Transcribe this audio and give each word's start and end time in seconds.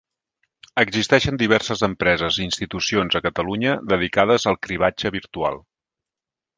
Existeixen 0.83 1.37
diverses 1.41 1.83
empreses 1.89 2.41
i 2.41 2.43
institucions 2.47 3.21
a 3.21 3.23
Catalunya 3.29 3.77
dedicades 3.95 4.51
al 4.55 4.61
cribratge 4.65 5.17
virtual. 5.21 5.67